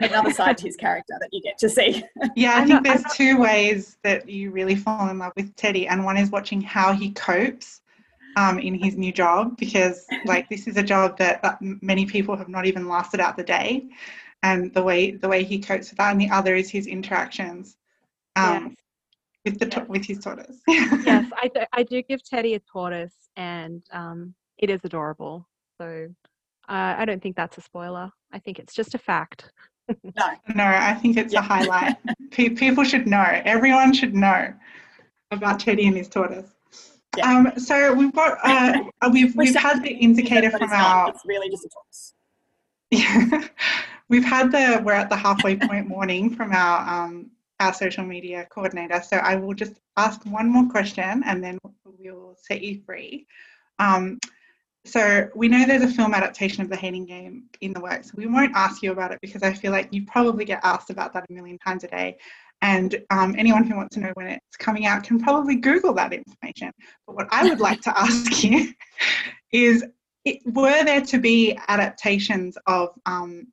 [0.00, 2.02] Another side to his character that you get to see.
[2.36, 6.04] Yeah, I think there's two ways that you really fall in love with Teddy, and
[6.04, 7.80] one is watching how he copes
[8.36, 12.36] um, in his new job because, like, this is a job that, that many people
[12.36, 13.88] have not even lasted out the day,
[14.42, 17.76] and the way the way he copes with that, and the other is his interactions.
[18.36, 18.76] Um, yes.
[19.44, 19.88] With the yes.
[19.88, 20.60] with his tortoise.
[20.68, 25.48] yes, I, th- I do give Teddy a tortoise, and um, it is adorable.
[25.80, 26.08] So
[26.68, 28.12] uh, I don't think that's a spoiler.
[28.32, 29.50] I think it's just a fact.
[30.04, 31.40] No, no, I think it's yeah.
[31.40, 31.96] a highlight.
[32.30, 33.24] People should know.
[33.44, 34.52] Everyone should know
[35.30, 36.50] about Teddy and his tortoise.
[37.16, 37.28] Yeah.
[37.28, 41.10] Um, so we've got uh, uh we've we've had the indicator from our.
[41.10, 42.14] It's really just a tortoise.
[42.90, 43.48] Yeah,
[44.08, 48.46] we've had the we're at the halfway point warning from our um, our social media
[48.50, 49.02] coordinator.
[49.02, 53.26] So I will just ask one more question and then we'll set you free.
[53.78, 54.18] Um,
[54.84, 58.14] so we know there's a film adaptation of the Hating Game in the works.
[58.14, 61.12] We won't ask you about it because I feel like you probably get asked about
[61.12, 62.16] that a million times a day.
[62.62, 66.12] And um, anyone who wants to know when it's coming out can probably Google that
[66.12, 66.72] information.
[67.06, 68.72] But what I would like to ask you
[69.52, 69.84] is
[70.24, 73.46] it, were there to be adaptations of um,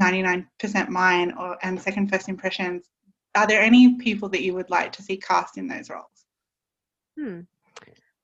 [0.00, 2.88] 99% Mine or and Second First Impressions,
[3.34, 6.06] are there any people that you would like to see cast in those roles?
[7.18, 7.40] Hmm.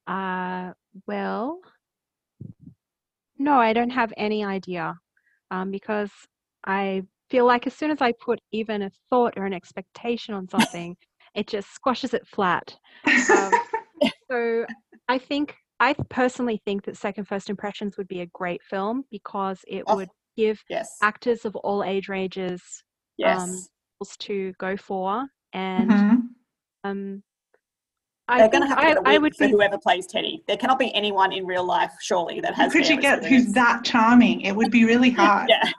[0.07, 0.73] Uh,
[1.07, 1.61] well,
[3.39, 4.95] no, I don't have any idea
[5.51, 6.11] um, because
[6.67, 10.49] I feel like as soon as I put even a thought or an expectation on
[10.49, 10.97] something,
[11.35, 12.77] it just squashes it flat.
[13.07, 13.53] Um,
[14.31, 14.67] so
[15.09, 19.61] I think, I personally think that Second First Impressions would be a great film because
[19.67, 20.97] it oh, would give yes.
[21.03, 22.63] actors of all age ranges
[23.17, 23.41] yes.
[23.41, 25.27] um, to go for.
[25.53, 26.17] And mm-hmm.
[26.85, 27.23] um,
[28.29, 30.43] I They're going to have to get I, would for be, whoever plays Teddy.
[30.47, 32.73] There cannot be anyone in real life, surely, that has.
[32.73, 33.47] Could you get experience.
[33.47, 34.43] who's that charming?
[34.43, 35.49] It would be really hard.
[35.49, 35.71] yeah.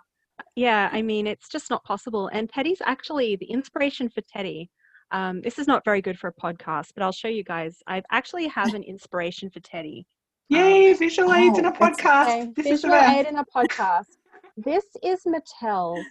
[0.56, 2.30] Yeah, I mean, it's just not possible.
[2.34, 4.70] And Teddy's actually the inspiration for Teddy.
[5.12, 7.78] Um, this is not very good for a podcast, but I'll show you guys.
[7.88, 10.06] I actually have an inspiration for Teddy.
[10.50, 12.26] Yay, um, visual aids oh, in a podcast.
[12.26, 12.52] Okay.
[12.56, 14.18] This visual aid in a podcast.
[14.58, 16.06] this is Mattel's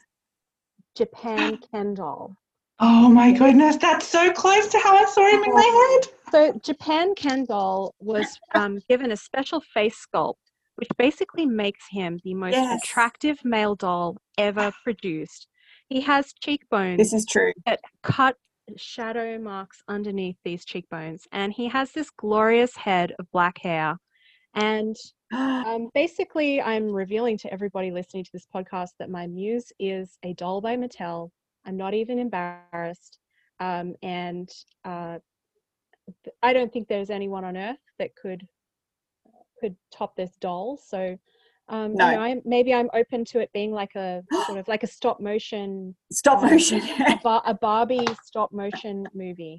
[0.97, 2.34] Japan Ken doll.
[2.81, 6.12] Oh my goodness, that's so close to how I saw him in my head.
[6.31, 10.35] So Japan Ken doll was um, given a special face sculpt,
[10.76, 12.81] which basically makes him the most yes.
[12.83, 15.49] attractive male doll ever produced.
[15.89, 16.99] He has cheekbones.
[16.99, 17.53] This is true.
[17.66, 18.37] That cut
[18.76, 23.97] shadow marks underneath these cheekbones, and he has this glorious head of black hair.
[24.55, 24.95] And
[25.33, 30.35] um, basically, I'm revealing to everybody listening to this podcast that my muse is a
[30.35, 31.31] doll by Mattel
[31.69, 33.19] I'm not even embarrassed.
[33.61, 34.49] Um, and
[34.85, 35.19] uh,
[36.43, 38.47] I don't think there's anyone on earth that could
[39.61, 40.79] could top this doll.
[40.83, 41.19] So
[41.69, 42.07] Um, No.
[42.09, 44.87] you know, I'm, maybe I'm open to it being like a sort of like a
[44.87, 46.81] stop motion, Stop Um, motion.
[47.07, 49.59] a, bar, a Barbie stop motion movie.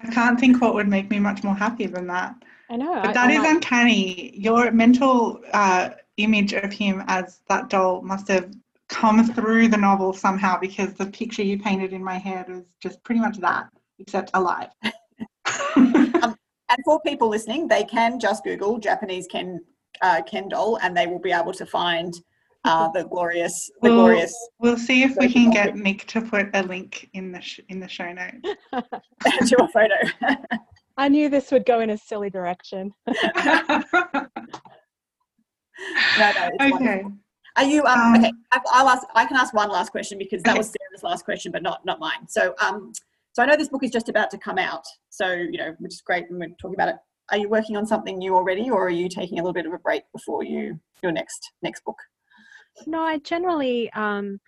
[0.00, 2.34] I can't think what would make me much more happy than that.
[2.70, 2.94] I know.
[2.94, 4.36] But I- that I is might- uncanny.
[4.36, 8.50] Your mental uh, image of him as that doll must have
[8.88, 13.02] come through the novel somehow because the picture you painted in my head is just
[13.04, 13.68] pretty much that,
[13.98, 14.70] except alive.
[16.70, 19.60] And for people listening, they can just Google Japanese Ken
[20.02, 22.14] uh, Ken doll, and they will be able to find
[22.64, 25.52] uh, the glorious, the Well, glorious we'll see if we can cool.
[25.52, 28.36] get Nick to put a link in the sh- in the show notes.
[29.48, 29.94] to a photo.
[30.98, 32.92] I knew this would go in a silly direction.
[33.06, 33.14] No,
[36.18, 37.12] no, it's wonderful.
[37.58, 37.66] Okay.
[37.66, 38.32] Are you um, Um, okay?
[38.52, 39.06] I- I'll ask.
[39.14, 41.98] I can ask one last question because that was Sarah's last question, but not not
[42.00, 42.26] mine.
[42.28, 42.92] So um,
[43.32, 44.84] so I know this book is just about to come out.
[45.10, 46.96] So you know, which is great, and we're talking about it.
[47.30, 49.72] Are you working on something new already, or are you taking a little bit of
[49.72, 51.98] a break before you your next next book?
[52.86, 54.40] No, I generally um,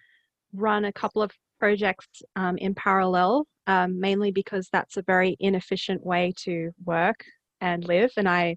[0.52, 2.06] run a couple of projects
[2.36, 7.24] um, in parallel, um, mainly because that's a very inefficient way to work
[7.60, 8.12] and live.
[8.16, 8.56] And I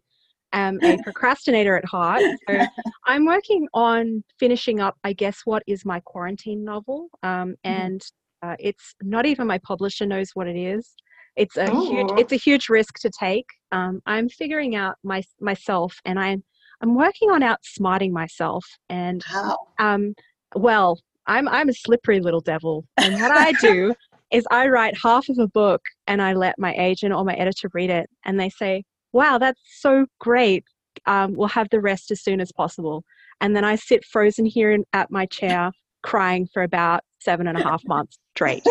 [0.53, 2.23] am a procrastinator at heart.
[2.47, 2.59] So
[3.05, 7.09] I'm working on finishing up, I guess, what is my quarantine novel.
[7.23, 8.01] Um, and
[8.41, 10.95] uh, it's not even my publisher knows what it is.
[11.35, 12.09] It's a huge.
[12.17, 13.45] It's a huge risk to take.
[13.71, 16.43] Um, I'm figuring out my myself, and I'm
[16.81, 18.63] I'm working on outsmarting myself.
[18.89, 19.57] And Wow.
[19.79, 20.13] um,
[20.55, 23.95] well, I'm I'm a slippery little devil, and what I do
[24.31, 27.69] is I write half of a book and I let my agent or my editor
[27.73, 28.83] read it, and they say,
[29.13, 30.63] "Wow, that's so great.
[31.05, 33.03] Um, we'll have the rest as soon as possible."
[33.41, 37.57] And then I sit frozen here in, at my chair, crying for about seven and
[37.57, 38.63] a half months straight.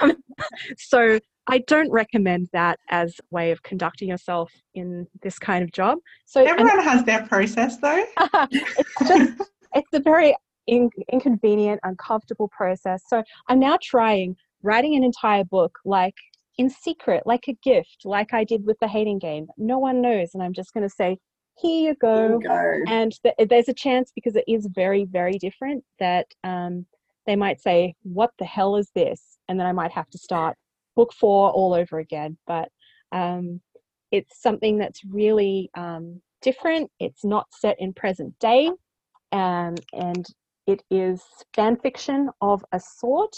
[0.00, 0.12] Um,
[0.78, 5.72] so I don't recommend that as a way of conducting yourself in this kind of
[5.72, 5.98] job.
[6.24, 8.04] So and- Everyone has their process though.
[8.50, 9.42] it's just
[9.74, 10.34] it's a very
[10.66, 16.14] in, inconvenient uncomfortable process so i'm now trying writing an entire book like
[16.58, 19.46] in secret like a gift like i did with the hating game.
[19.56, 21.18] No one knows and i'm just going to say
[21.58, 22.32] here you go.
[22.34, 22.80] You go.
[22.86, 26.86] and th- there's a chance because it is very very different that um,
[27.26, 29.38] they might say what the hell is this?
[29.48, 30.56] And then i might have to start
[30.96, 32.38] book four all over again.
[32.46, 32.68] But
[33.12, 33.60] um,
[34.10, 36.90] it's something that's really um, different.
[36.98, 38.70] It's not set in present day
[39.32, 40.26] um, and
[40.66, 41.22] it is
[41.54, 43.36] fan fiction of a sort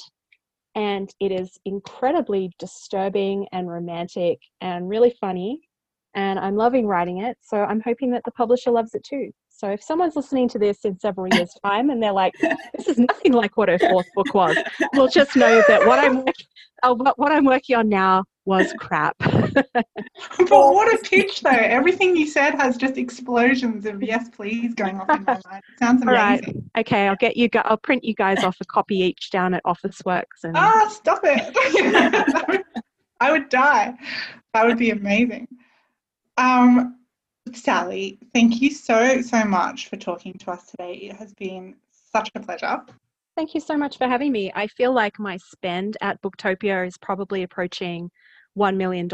[0.78, 5.60] and it is incredibly disturbing and romantic and really funny
[6.14, 7.36] and I'm loving writing it.
[7.42, 9.30] So I'm hoping that the publisher loves it too.
[9.50, 12.32] So if someone's listening to this in several years' time and they're like,
[12.76, 14.56] "This is nothing like what her fourth book was,"
[14.94, 16.24] we'll just know that what I'm
[16.84, 19.14] uh, what, what I'm working on now was crap.
[20.38, 21.50] But what a pitch though.
[21.50, 25.62] Everything you said has just explosions of yes please going off in my mind.
[25.72, 26.40] It sounds All right.
[26.42, 26.70] amazing.
[26.78, 27.48] okay, I'll get you.
[27.48, 31.20] Go- I'll print you guys off a copy each down at Officeworks, and Ah, stop
[31.24, 32.62] it.
[33.20, 33.94] I would die.
[34.54, 35.46] That would be amazing.
[36.36, 36.96] Um,
[37.52, 40.94] Sally, thank you so, so much for talking to us today.
[40.94, 41.74] It has been
[42.12, 42.80] such a pleasure.
[43.36, 44.50] Thank you so much for having me.
[44.54, 48.10] I feel like my spend at Booktopia is probably approaching
[48.58, 49.08] $1 million.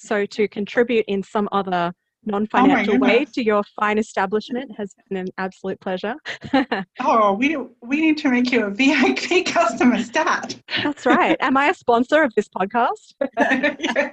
[0.00, 1.92] So to contribute in some other
[2.24, 6.14] non financial way to your fine establishment has been an absolute pleasure.
[7.00, 10.56] Oh, we we need to make you a VIP customer stat.
[10.82, 11.36] That's right.
[11.40, 13.14] Am I a sponsor of this podcast?
[13.78, 14.12] Yeah.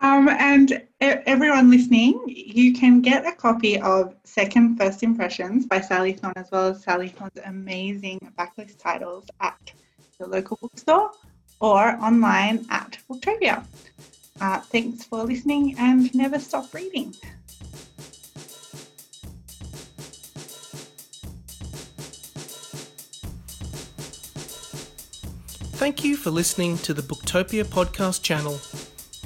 [0.00, 6.12] Um, and everyone listening, you can get a copy of Second First Impressions by Sally
[6.12, 9.72] Thorne as well as Sally Thorne's amazing backlist titles at
[10.18, 11.12] your local bookstore
[11.62, 13.64] or online at Booktopia.
[14.40, 17.14] Uh, thanks for listening and never stop reading.
[25.78, 28.58] Thank you for listening to the Booktopia podcast channel.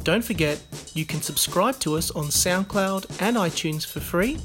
[0.05, 0.61] Don't forget,
[0.95, 4.39] you can subscribe to us on SoundCloud and iTunes for free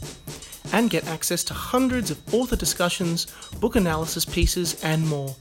[0.73, 3.27] and get access to hundreds of author discussions,
[3.59, 5.35] book analysis pieces, and more.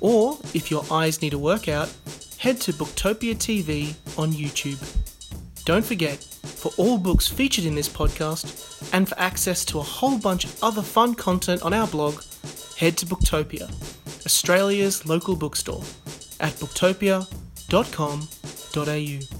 [0.00, 1.92] Or, if your eyes need a workout,
[2.38, 4.80] head to Booktopia TV on YouTube.
[5.64, 6.24] Don't forget,
[6.60, 10.64] for all books featured in this podcast and for access to a whole bunch of
[10.64, 12.22] other fun content on our blog,
[12.76, 13.70] head to Booktopia,
[14.24, 15.82] Australia's local bookstore,
[16.40, 19.39] at booktopia.com.au.